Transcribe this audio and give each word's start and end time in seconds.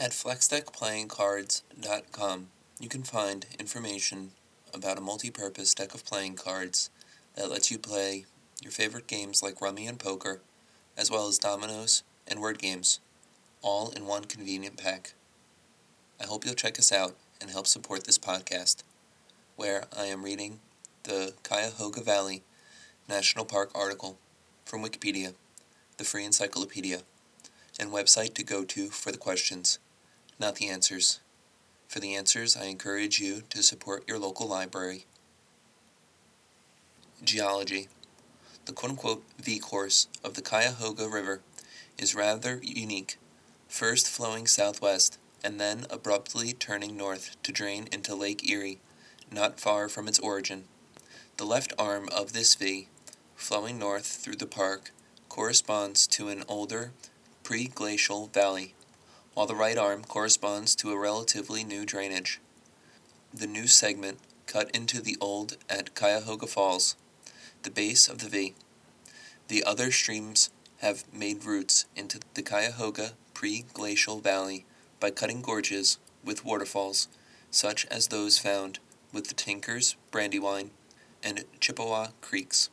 At 0.00 0.12
flexdeckplayingcards.com, 0.12 2.46
you 2.80 2.88
can 2.88 3.02
find 3.02 3.44
information 3.58 4.30
about 4.72 4.96
a 4.96 5.02
multi-purpose 5.02 5.74
deck 5.74 5.92
of 5.92 6.06
playing 6.06 6.36
cards 6.36 6.88
that 7.34 7.50
lets 7.50 7.70
you 7.70 7.76
play 7.76 8.24
your 8.62 8.72
favorite 8.72 9.06
games 9.06 9.42
like 9.42 9.60
rummy 9.60 9.86
and 9.86 9.98
poker, 9.98 10.40
as 10.96 11.10
well 11.10 11.28
as 11.28 11.36
dominoes 11.36 12.02
and 12.26 12.40
word 12.40 12.58
games, 12.58 12.98
all 13.60 13.90
in 13.90 14.06
one 14.06 14.24
convenient 14.24 14.78
pack. 14.78 15.12
I 16.18 16.24
hope 16.24 16.46
you'll 16.46 16.54
check 16.54 16.78
us 16.78 16.90
out 16.90 17.14
and 17.38 17.50
help 17.50 17.66
support 17.66 18.04
this 18.04 18.16
podcast, 18.16 18.82
where 19.56 19.84
I 19.94 20.06
am 20.06 20.24
reading 20.24 20.60
the 21.02 21.34
Cuyahoga 21.42 22.00
Valley 22.00 22.42
National 23.06 23.44
Park 23.44 23.70
article 23.74 24.16
from 24.64 24.82
Wikipedia, 24.82 25.34
the 25.98 26.04
free 26.04 26.24
encyclopedia, 26.24 27.02
and 27.78 27.90
website 27.90 28.32
to 28.32 28.42
go 28.42 28.64
to 28.64 28.88
for 28.88 29.12
the 29.12 29.18
questions 29.18 29.78
not 30.40 30.56
the 30.56 30.70
answers. 30.70 31.20
For 31.86 32.00
the 32.00 32.14
answers, 32.16 32.56
I 32.56 32.64
encourage 32.64 33.20
you 33.20 33.42
to 33.50 33.62
support 33.62 34.08
your 34.08 34.18
local 34.18 34.48
library. 34.48 35.04
Geology. 37.22 37.88
The 38.64 38.72
quote 38.72 38.92
unquote 38.92 39.24
V 39.38 39.58
course 39.58 40.08
of 40.24 40.34
the 40.34 40.42
Cuyahoga 40.42 41.08
River 41.08 41.42
is 41.98 42.14
rather 42.14 42.58
unique, 42.62 43.18
first 43.68 44.08
flowing 44.08 44.46
southwest 44.46 45.18
and 45.44 45.60
then 45.60 45.86
abruptly 45.90 46.52
turning 46.52 46.96
north 46.96 47.36
to 47.42 47.52
drain 47.52 47.88
into 47.92 48.14
Lake 48.14 48.48
Erie, 48.48 48.78
not 49.30 49.60
far 49.60 49.88
from 49.88 50.08
its 50.08 50.18
origin. 50.18 50.64
The 51.36 51.44
left 51.44 51.72
arm 51.78 52.08
of 52.14 52.32
this 52.32 52.54
V, 52.54 52.88
flowing 53.36 53.78
north 53.78 54.06
through 54.06 54.36
the 54.36 54.46
park, 54.46 54.92
corresponds 55.28 56.06
to 56.08 56.28
an 56.28 56.44
older 56.48 56.92
pre 57.42 57.66
glacial 57.66 58.28
valley 58.28 58.74
while 59.34 59.46
the 59.46 59.54
right 59.54 59.78
arm 59.78 60.04
corresponds 60.04 60.74
to 60.76 60.90
a 60.90 60.98
relatively 60.98 61.64
new 61.64 61.84
drainage. 61.84 62.40
The 63.32 63.46
new 63.46 63.66
segment 63.66 64.18
cut 64.46 64.74
into 64.74 65.00
the 65.00 65.16
old 65.20 65.56
at 65.68 65.94
Cuyahoga 65.94 66.46
Falls, 66.46 66.96
the 67.62 67.70
base 67.70 68.08
of 68.08 68.18
the 68.18 68.28
V. 68.28 68.54
The 69.48 69.62
other 69.64 69.90
streams 69.90 70.50
have 70.78 71.04
made 71.12 71.44
roots 71.44 71.86
into 71.94 72.20
the 72.34 72.42
Cuyahoga 72.42 73.12
pre-glacial 73.34 74.20
valley 74.20 74.64
by 74.98 75.10
cutting 75.10 75.42
gorges 75.42 75.98
with 76.24 76.44
waterfalls, 76.44 77.08
such 77.50 77.86
as 77.86 78.08
those 78.08 78.38
found 78.38 78.78
with 79.12 79.28
the 79.28 79.34
Tinkers, 79.34 79.96
Brandywine, 80.10 80.70
and 81.22 81.44
Chippewa 81.60 82.08
creeks. 82.20 82.70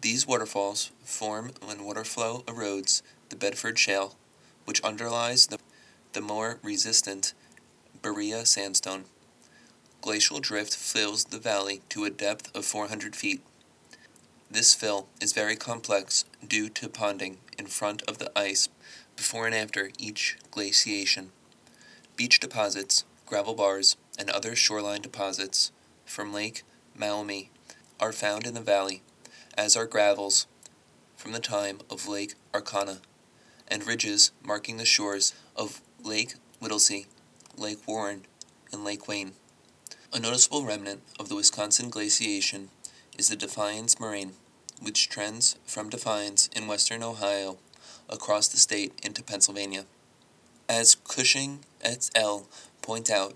These 0.00 0.26
waterfalls 0.26 0.90
form 1.02 1.52
when 1.64 1.84
water 1.84 2.04
flow 2.04 2.42
erodes 2.46 3.02
the 3.30 3.36
Bedford 3.36 3.78
Shale 3.78 4.16
which 4.64 4.82
underlies 4.82 5.48
the, 5.48 5.58
the 6.12 6.20
more 6.20 6.58
resistant 6.62 7.34
Berea 8.02 8.44
sandstone. 8.44 9.04
Glacial 10.00 10.40
drift 10.40 10.76
fills 10.76 11.24
the 11.24 11.38
valley 11.38 11.80
to 11.88 12.04
a 12.04 12.10
depth 12.10 12.54
of 12.54 12.64
400 12.64 13.16
feet. 13.16 13.42
This 14.50 14.74
fill 14.74 15.08
is 15.20 15.32
very 15.32 15.56
complex 15.56 16.24
due 16.46 16.68
to 16.68 16.88
ponding 16.88 17.36
in 17.58 17.66
front 17.66 18.02
of 18.02 18.18
the 18.18 18.30
ice 18.38 18.68
before 19.16 19.46
and 19.46 19.54
after 19.54 19.90
each 19.98 20.36
glaciation. 20.50 21.30
Beach 22.16 22.38
deposits, 22.38 23.04
gravel 23.26 23.54
bars, 23.54 23.96
and 24.18 24.30
other 24.30 24.54
shoreline 24.54 25.00
deposits 25.00 25.72
from 26.04 26.32
Lake 26.32 26.62
Maumee 26.94 27.48
are 27.98 28.12
found 28.12 28.46
in 28.46 28.54
the 28.54 28.60
valley, 28.60 29.02
as 29.56 29.76
are 29.76 29.86
gravels 29.86 30.46
from 31.16 31.32
the 31.32 31.40
time 31.40 31.80
of 31.90 32.06
Lake 32.06 32.34
Arkona 32.52 32.98
and 33.68 33.86
ridges 33.86 34.30
marking 34.42 34.76
the 34.76 34.84
shores 34.84 35.34
of 35.56 35.80
Lake 36.02 36.34
Whittlesey, 36.60 37.06
Lake 37.56 37.86
Warren, 37.86 38.26
and 38.72 38.84
Lake 38.84 39.08
Wayne. 39.08 39.32
A 40.12 40.20
noticeable 40.20 40.64
remnant 40.64 41.02
of 41.18 41.28
the 41.28 41.34
Wisconsin 41.34 41.90
glaciation 41.90 42.70
is 43.18 43.28
the 43.28 43.36
Defiance 43.36 43.98
Moraine, 43.98 44.34
which 44.80 45.08
trends 45.08 45.56
from 45.64 45.88
Defiance 45.88 46.48
in 46.54 46.66
western 46.66 47.02
Ohio 47.02 47.58
across 48.08 48.48
the 48.48 48.56
state 48.56 48.92
into 49.02 49.22
Pennsylvania. 49.22 49.84
As 50.68 50.94
Cushing 50.94 51.60
et 51.82 52.10
al. 52.14 52.46
point 52.82 53.10
out, 53.10 53.34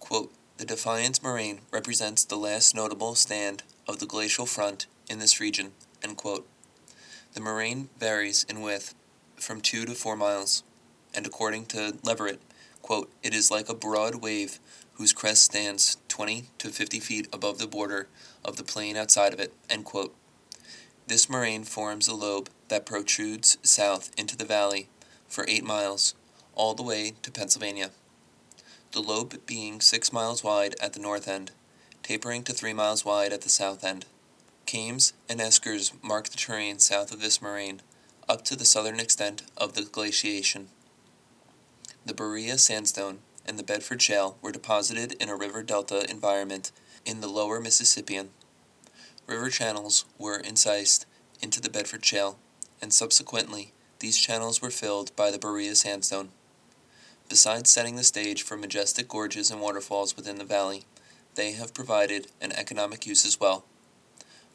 quote, 0.00 0.32
the 0.56 0.64
Defiance 0.64 1.22
Moraine 1.22 1.60
represents 1.72 2.24
the 2.24 2.36
last 2.36 2.74
notable 2.74 3.14
stand 3.14 3.62
of 3.88 3.98
the 3.98 4.06
glacial 4.06 4.46
front 4.46 4.86
in 5.08 5.18
this 5.18 5.40
region. 5.40 5.72
The 6.00 7.40
moraine 7.40 7.88
varies 7.98 8.44
in 8.48 8.60
width 8.60 8.94
from 9.36 9.60
2 9.60 9.84
to 9.86 9.94
4 9.94 10.16
miles, 10.16 10.62
and 11.14 11.26
according 11.26 11.66
to 11.66 11.96
Leverett, 12.02 12.40
quote, 12.82 13.10
it 13.22 13.34
is 13.34 13.50
like 13.50 13.68
a 13.68 13.74
broad 13.74 14.16
wave 14.16 14.58
whose 14.94 15.12
crest 15.12 15.42
stands 15.42 15.96
20 16.08 16.44
to 16.58 16.68
50 16.68 17.00
feet 17.00 17.28
above 17.32 17.58
the 17.58 17.66
border 17.66 18.08
of 18.44 18.56
the 18.56 18.62
plain 18.62 18.96
outside 18.96 19.32
of 19.32 19.40
it, 19.40 19.52
end 19.68 19.84
quote. 19.84 20.14
This 21.06 21.28
moraine 21.28 21.64
forms 21.64 22.08
a 22.08 22.14
lobe 22.14 22.48
that 22.68 22.86
protrudes 22.86 23.58
south 23.62 24.10
into 24.16 24.36
the 24.36 24.44
valley 24.44 24.88
for 25.28 25.44
8 25.48 25.64
miles, 25.64 26.14
all 26.54 26.74
the 26.74 26.82
way 26.82 27.14
to 27.22 27.30
Pennsylvania. 27.30 27.90
The 28.92 29.02
lobe 29.02 29.44
being 29.46 29.80
6 29.80 30.12
miles 30.12 30.44
wide 30.44 30.76
at 30.80 30.92
the 30.92 31.00
north 31.00 31.26
end, 31.26 31.50
tapering 32.02 32.42
to 32.44 32.52
3 32.52 32.72
miles 32.72 33.04
wide 33.04 33.32
at 33.32 33.40
the 33.40 33.48
south 33.48 33.82
end. 33.82 34.06
Kames 34.66 35.12
and 35.28 35.40
eskers 35.40 35.92
mark 36.02 36.28
the 36.28 36.36
terrain 36.36 36.78
south 36.78 37.12
of 37.12 37.20
this 37.20 37.42
moraine, 37.42 37.82
up 38.28 38.42
to 38.44 38.56
the 38.56 38.64
southern 38.64 39.00
extent 39.00 39.42
of 39.56 39.74
the 39.74 39.82
glaciation. 39.82 40.68
The 42.06 42.14
Berea 42.14 42.58
sandstone 42.58 43.18
and 43.46 43.58
the 43.58 43.62
Bedford 43.62 44.00
shale 44.00 44.38
were 44.40 44.52
deposited 44.52 45.12
in 45.20 45.28
a 45.28 45.36
river 45.36 45.62
delta 45.62 46.08
environment 46.10 46.72
in 47.04 47.20
the 47.20 47.28
lower 47.28 47.60
Mississippian. 47.60 48.30
River 49.26 49.50
channels 49.50 50.04
were 50.18 50.38
incised 50.38 51.06
into 51.40 51.60
the 51.60 51.70
Bedford 51.70 52.04
shale, 52.04 52.38
and 52.80 52.92
subsequently 52.92 53.72
these 53.98 54.18
channels 54.18 54.60
were 54.60 54.70
filled 54.70 55.14
by 55.16 55.30
the 55.30 55.38
Berea 55.38 55.74
sandstone. 55.74 56.30
Besides 57.28 57.70
setting 57.70 57.96
the 57.96 58.04
stage 58.04 58.42
for 58.42 58.56
majestic 58.56 59.08
gorges 59.08 59.50
and 59.50 59.60
waterfalls 59.60 60.16
within 60.16 60.36
the 60.36 60.44
valley, 60.44 60.84
they 61.34 61.52
have 61.52 61.74
provided 61.74 62.28
an 62.40 62.52
economic 62.52 63.06
use 63.06 63.24
as 63.24 63.40
well. 63.40 63.64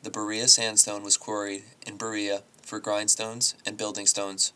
The 0.03 0.12
Berea 0.12 0.47
sandstone 0.47 1.03
was 1.03 1.18
quarried 1.18 1.63
in 1.85 1.97
Berea 1.97 2.44
for 2.69 2.80
grindstones 2.80 3.56
and 3.66 3.78
building 3.78 4.06
stones, 4.06 4.53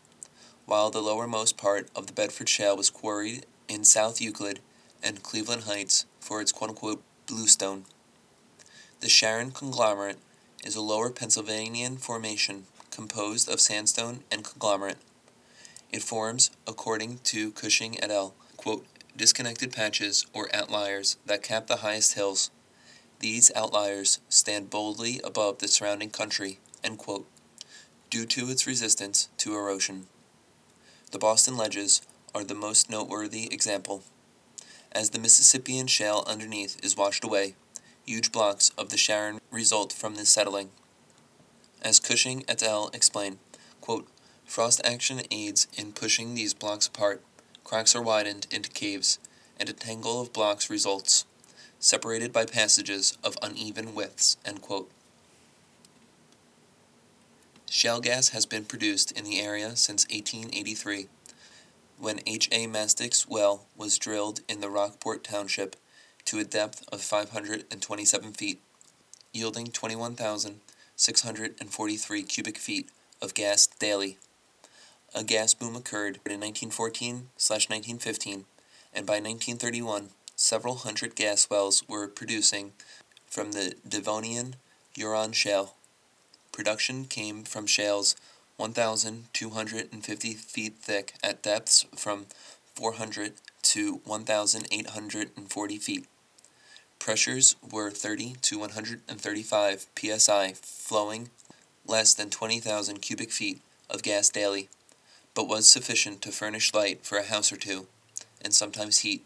while 0.66 0.88
the 0.88 1.02
lowermost 1.02 1.56
part 1.56 1.88
of 1.96 2.06
the 2.06 2.12
Bedford 2.12 2.48
Shale 2.48 2.76
was 2.76 2.88
quarried 2.88 3.44
in 3.68 3.82
South 3.82 4.20
Euclid 4.20 4.60
and 5.02 5.24
Cleveland 5.24 5.64
Heights 5.64 6.06
for 6.20 6.40
its 6.40 6.52
quote 6.52 6.70
unquote 6.70 7.02
bluestone. 7.26 7.84
The 9.00 9.08
Sharon 9.08 9.50
conglomerate 9.50 10.18
is 10.62 10.76
a 10.76 10.80
lower 10.80 11.10
Pennsylvanian 11.10 11.96
formation 11.96 12.66
composed 12.92 13.48
of 13.48 13.60
sandstone 13.60 14.20
and 14.30 14.44
conglomerate. 14.44 14.98
It 15.90 16.04
forms, 16.04 16.52
according 16.68 17.18
to 17.24 17.50
Cushing 17.50 18.00
et 18.00 18.12
al., 18.12 18.34
quote, 18.56 18.86
disconnected 19.16 19.72
patches 19.72 20.24
or 20.32 20.54
outliers 20.54 21.16
that 21.26 21.42
cap 21.42 21.66
the 21.66 21.78
highest 21.78 22.14
hills. 22.14 22.52
These 23.18 23.50
outliers 23.56 24.20
stand 24.28 24.70
boldly 24.70 25.20
above 25.24 25.58
the 25.58 25.68
surrounding 25.68 26.10
country, 26.10 26.60
end 26.84 26.98
quote 26.98 27.26
due 28.14 28.24
to 28.24 28.48
its 28.48 28.64
resistance 28.64 29.28
to 29.36 29.56
erosion. 29.56 30.06
The 31.10 31.18
Boston 31.18 31.56
Ledges 31.56 32.00
are 32.32 32.44
the 32.44 32.54
most 32.54 32.88
noteworthy 32.88 33.52
example. 33.52 34.04
As 34.92 35.10
the 35.10 35.18
Mississippian 35.18 35.88
shale 35.88 36.22
underneath 36.24 36.78
is 36.80 36.96
washed 36.96 37.24
away, 37.24 37.56
huge 38.06 38.30
blocks 38.30 38.70
of 38.78 38.90
the 38.90 38.96
Sharon 38.96 39.40
result 39.50 39.92
from 39.92 40.14
this 40.14 40.28
settling. 40.28 40.70
As 41.82 41.98
Cushing 41.98 42.44
et 42.46 42.62
al. 42.62 42.88
explain, 42.94 43.40
quote, 43.80 44.06
frost 44.44 44.80
action 44.84 45.22
aids 45.32 45.66
in 45.76 45.90
pushing 45.90 46.36
these 46.36 46.54
blocks 46.54 46.86
apart, 46.86 47.20
cracks 47.64 47.96
are 47.96 48.02
widened 48.02 48.46
into 48.48 48.70
caves, 48.70 49.18
and 49.58 49.68
a 49.68 49.72
tangle 49.72 50.20
of 50.20 50.32
blocks 50.32 50.70
results, 50.70 51.24
separated 51.80 52.32
by 52.32 52.44
passages 52.44 53.18
of 53.24 53.36
uneven 53.42 53.92
widths. 53.92 54.36
End 54.44 54.62
quote. 54.62 54.88
Shale 57.74 57.98
gas 57.98 58.28
has 58.28 58.46
been 58.46 58.66
produced 58.66 59.10
in 59.10 59.24
the 59.24 59.40
area 59.40 59.74
since 59.74 60.04
1883, 60.04 61.08
when 61.98 62.20
H. 62.24 62.48
A. 62.52 62.68
Mastick's 62.68 63.26
well 63.26 63.66
was 63.76 63.98
drilled 63.98 64.42
in 64.48 64.60
the 64.60 64.70
Rockport 64.70 65.24
Township 65.24 65.74
to 66.26 66.38
a 66.38 66.44
depth 66.44 66.84
of 66.92 67.00
527 67.00 68.32
feet, 68.34 68.60
yielding 69.32 69.66
21,643 69.66 72.22
cubic 72.22 72.58
feet 72.58 72.90
of 73.20 73.34
gas 73.34 73.66
daily. 73.66 74.18
A 75.12 75.24
gas 75.24 75.52
boom 75.52 75.74
occurred 75.74 76.20
in 76.24 76.38
1914 76.38 77.30
1915, 77.34 78.44
and 78.92 79.04
by 79.04 79.14
1931, 79.14 80.10
several 80.36 80.76
hundred 80.76 81.16
gas 81.16 81.50
wells 81.50 81.82
were 81.88 82.06
producing 82.06 82.70
from 83.26 83.50
the 83.50 83.74
Devonian 83.86 84.54
Huron 84.94 85.32
Shale. 85.32 85.74
Production 86.54 87.06
came 87.06 87.42
from 87.42 87.66
shales 87.66 88.14
1,250 88.58 90.34
feet 90.34 90.74
thick 90.80 91.14
at 91.20 91.42
depths 91.42 91.84
from 91.96 92.26
400 92.76 93.32
to 93.62 94.00
1,840 94.04 95.78
feet. 95.78 96.06
Pressures 97.00 97.56
were 97.68 97.90
30 97.90 98.36
to 98.42 98.60
135 98.60 99.86
psi, 99.96 100.52
flowing 100.62 101.30
less 101.88 102.14
than 102.14 102.30
20,000 102.30 103.02
cubic 103.02 103.32
feet 103.32 103.60
of 103.90 104.04
gas 104.04 104.28
daily, 104.28 104.68
but 105.34 105.48
was 105.48 105.66
sufficient 105.66 106.22
to 106.22 106.30
furnish 106.30 106.72
light 106.72 107.04
for 107.04 107.18
a 107.18 107.24
house 107.24 107.52
or 107.52 107.56
two, 107.56 107.88
and 108.40 108.54
sometimes 108.54 109.00
heat. 109.00 109.24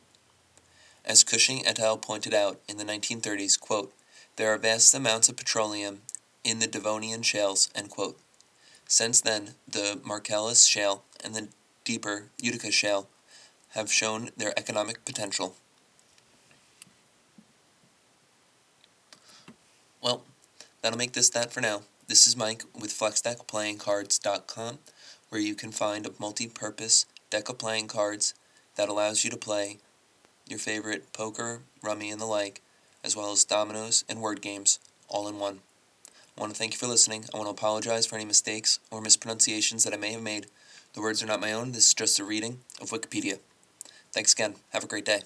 As 1.05 1.25
Cushing 1.25 1.67
et 1.67 1.79
al. 1.79 1.99
pointed 1.99 2.33
out 2.33 2.59
in 2.67 2.79
the 2.79 2.85
1930s, 2.85 3.61
quote, 3.61 3.93
there 4.37 4.51
are 4.51 4.57
vast 4.57 4.95
amounts 4.95 5.29
of 5.29 5.37
petroleum 5.37 6.01
in 6.45 6.59
the 6.59 6.67
Devonian 6.67 7.23
shales, 7.23 7.71
Since 8.87 9.21
then, 9.21 9.51
the 9.67 10.01
Marcellus 10.05 10.67
Shale 10.67 11.05
and 11.23 11.35
the 11.35 11.49
deeper 11.85 12.31
Utica 12.41 12.71
Shale 12.71 13.09
have 13.71 13.93
shown 13.93 14.31
their 14.37 14.59
economic 14.59 15.05
potential. 15.05 15.55
Well, 20.03 20.23
that'll 20.81 20.99
make 20.99 21.13
this 21.13 21.29
that 21.31 21.53
for 21.53 21.61
now. 21.61 21.83
This 22.07 22.27
is 22.27 22.37
Mike 22.37 22.65
with 22.75 22.91
FlexDeckPlayingCards.com, 22.91 24.79
where 25.29 25.41
you 25.41 25.55
can 25.55 25.73
find 25.73 26.07
a 26.07 26.13
multi-purpose 26.19 27.05
deck 27.31 27.49
of 27.49 27.59
playing 27.59 27.89
cards 27.89 28.33
that 28.77 28.89
allows 28.89 29.25
you 29.25 29.31
to 29.31 29.37
play 29.37 29.79
your 30.49 30.59
favorite 30.59 31.13
poker, 31.13 31.61
rummy, 31.83 32.11
and 32.11 32.21
the 32.21 32.27
like, 32.27 32.63
as 33.05 33.15
well 33.15 33.33
as 33.33 33.45
dominoes 33.45 34.05
and 34.09 34.23
word 34.23 34.41
games, 34.41 34.79
all 35.09 35.29
in 35.29 35.39
one. 35.39 35.61
I 36.39 36.41
want 36.41 36.55
to 36.55 36.59
thank 36.59 36.73
you 36.73 36.79
for 36.79 36.87
listening. 36.87 37.25
I 37.35 37.37
want 37.37 37.49
to 37.49 37.51
apologize 37.51 38.07
for 38.07 38.15
any 38.15 38.25
mistakes 38.25 38.79
or 38.93 39.01
mispronunciations 39.01 39.83
that 39.83 39.93
I 39.93 39.97
may 39.97 40.13
have 40.13 40.23
made. 40.23 40.47
The 40.93 41.01
words 41.01 41.21
are 41.21 41.27
not 41.27 41.41
my 41.41 41.53
own, 41.53 41.73
this 41.73 41.89
is 41.89 41.95
just 41.95 42.21
a 42.21 42.25
reading 42.25 42.61
of 42.81 42.91
Wikipedia. 42.91 43.41
Thanks 44.13 44.35
again. 44.35 44.55
Have 44.71 44.85
a 44.85 44.87
great 44.87 45.05
day. 45.05 45.23